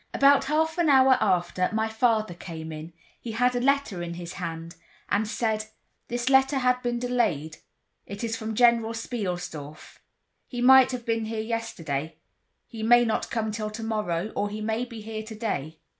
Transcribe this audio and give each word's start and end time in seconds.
About 0.15 0.45
half 0.45 0.79
an 0.79 0.89
hour 0.89 1.15
after 1.21 1.69
my 1.73 1.87
father 1.87 2.33
came 2.33 2.71
in—he 2.71 3.33
had 3.33 3.55
a 3.55 3.59
letter 3.61 4.01
in 4.01 4.15
his 4.15 4.33
hand—and 4.33 5.27
said: 5.27 5.65
"This 6.07 6.27
letter 6.27 6.57
had 6.57 6.81
been 6.81 6.97
delayed; 6.97 7.57
it 8.07 8.23
is 8.23 8.35
from 8.35 8.55
General 8.55 8.93
Spielsdorf. 8.93 9.99
He 10.47 10.59
might 10.59 10.89
have 10.91 11.05
been 11.05 11.25
here 11.25 11.39
yesterday, 11.39 12.17
he 12.65 12.81
may 12.81 13.05
not 13.05 13.29
come 13.29 13.51
till 13.51 13.69
tomorrow 13.69 14.31
or 14.35 14.49
he 14.49 14.59
may 14.59 14.85
be 14.85 15.01
here 15.01 15.21
today." 15.21 15.77